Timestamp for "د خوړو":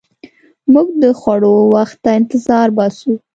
1.03-1.55